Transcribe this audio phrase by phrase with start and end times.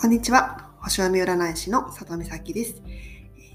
[0.00, 0.70] こんにちは。
[0.80, 2.82] 星読み占い師の里美咲です。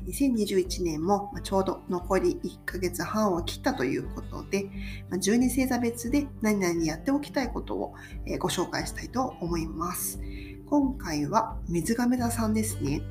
[0.05, 4.69] 2021年もちょうど残り1ヶ月半を切ったということで、
[5.09, 7.95] 12星座別で何々やっておきたいことを
[8.37, 10.21] ご紹介したいと思います。
[10.67, 13.01] 今回は水亀座さんですね。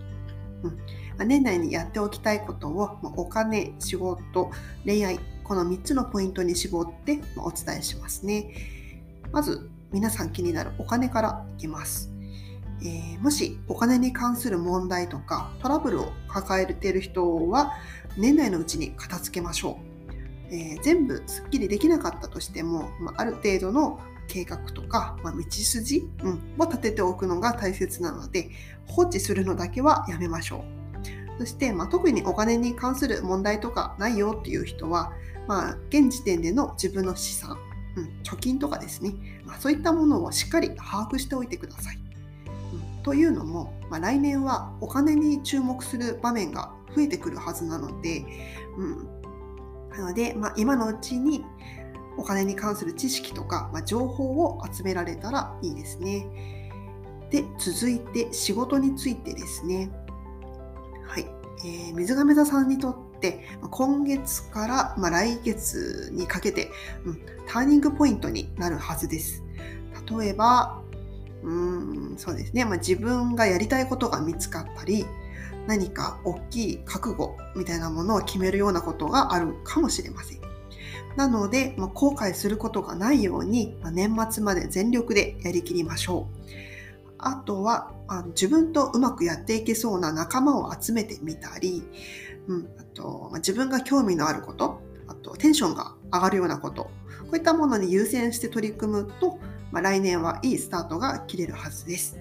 [1.18, 4.52] うん、年内にやっておきたいことをお金、仕事、
[4.86, 8.54] 恋愛、この3つのポイントに絞ってお伝えしますね。
[9.32, 12.13] まず皆さん気になるお金からいきます。
[12.84, 17.72] えー、もしお金に関する問題とかトラブルを抱えている人は
[18.18, 19.78] 年内のうちに片付けましょ
[20.50, 23.98] う、えー、全部すっきりできなかったとしても、まあ、る程度の
[24.28, 28.50] 計画とか、まあ、道筋、うん、を立てておくのが大切なので
[28.86, 30.64] 放置するのだけはやめましょ
[31.38, 31.38] う。
[31.38, 35.12] そして、まあ、特にお金に関する問題とかないよっていう人は、
[35.48, 37.58] まあ、現時点での自分の資産、
[37.96, 41.98] うん、貯金とかですね、ま、そういったものをしっかり把握しておいてください。
[43.04, 48.24] というのも、まあ、来年はお金に注目する場面が増えてくるはずなので、
[48.76, 49.08] うん、
[49.90, 51.44] なので、まあ、今のうちに
[52.16, 56.26] お金に関する知識とか、まあ、情報を集められたらいいですね。
[57.30, 59.90] で、続いて仕事についてですね。
[61.06, 61.26] はい。
[61.64, 66.70] えー、水亀座さんにとって今月から、まあ、来月にかけて、
[67.04, 69.42] うん、ターニングポイントになるはずです。
[70.18, 70.82] 例えば、
[71.44, 75.06] うーんそうですね、まあ、自分がやりたいことが見つかったり
[75.66, 80.40] 何か大きい覚悟みたいなものを決めるようなことがあるかもしれません。
[81.16, 86.44] なので、まあ、後悔することがないように、まあ、年末まで全力でやりきりましょう。
[87.18, 91.82] あとはあ自分とうまくやっていけそうな仲間を集めてみたり、
[92.48, 96.90] うん、あと、まあ、自分が興味のあること、あとテンションが上がるようなこと、こ
[97.32, 99.38] ういったものに優先して取り組むと、
[99.74, 102.16] まあ、来年はいいスタートが切れるはずです。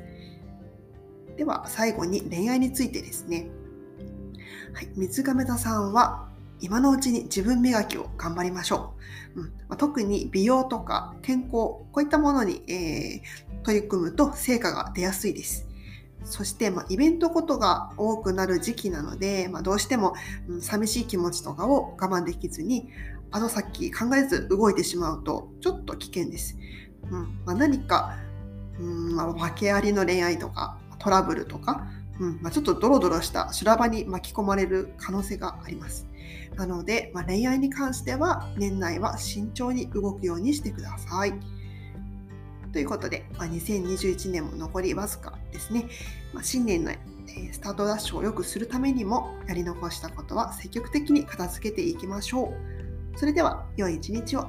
[1.37, 3.47] では最後に恋愛についてですね。
[4.73, 6.27] はい、水亀座さんは
[6.61, 8.95] 今のうちに自分磨きを頑張りましょ
[9.35, 9.41] う。
[9.41, 15.67] うんま、特に美容とか健康、こういったものに、えー、取り組むと成果が出やすいです。
[16.23, 20.15] そして、ま、イベントことが多くなる時期なので、ま、どうしても、
[20.47, 22.89] うん、寂しい気持ちとかを我慢できずに
[23.29, 26.57] 後先考えず動いてしまうとちょっと危険です。
[27.13, 28.17] うんまあ、何か、
[28.79, 31.85] うんまあ、訳ありの恋愛とかトラブルとか、
[32.19, 36.07] うんまあ、ちょっとドロドロした修羅場に巻き込まれる可能性があります。
[36.55, 41.33] なので、まあ、恋愛に関しては年内は慎重に動くようにしてください。
[42.71, 45.85] ということで、まあ、2021年も残りわずかですね。
[46.33, 46.91] まあ、新年の
[47.51, 53.17] スタートダッシュを良くするためにもやり残したことは積極的に片付けていきましょう。
[53.19, 54.47] それでは良い一日を。